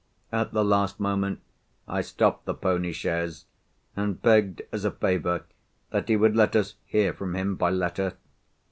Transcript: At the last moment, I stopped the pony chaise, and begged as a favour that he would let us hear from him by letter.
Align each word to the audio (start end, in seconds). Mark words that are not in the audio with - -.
At 0.31 0.51
the 0.51 0.65
last 0.65 0.99
moment, 0.99 1.41
I 1.87 2.01
stopped 2.01 2.45
the 2.45 2.55
pony 2.55 2.91
chaise, 2.91 3.45
and 3.95 4.19
begged 4.19 4.63
as 4.71 4.83
a 4.83 4.89
favour 4.89 5.43
that 5.91 6.09
he 6.09 6.15
would 6.17 6.35
let 6.35 6.55
us 6.55 6.73
hear 6.85 7.13
from 7.13 7.35
him 7.35 7.55
by 7.55 7.69
letter. 7.69 8.15